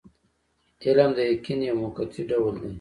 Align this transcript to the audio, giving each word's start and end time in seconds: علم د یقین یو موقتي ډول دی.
علم 0.85 1.09
د 1.17 1.19
یقین 1.31 1.59
یو 1.67 1.75
موقتي 1.81 2.21
ډول 2.29 2.55
دی. 2.61 2.69